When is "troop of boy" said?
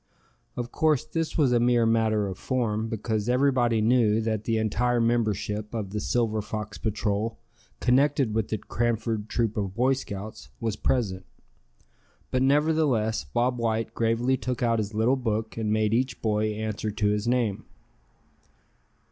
9.29-9.93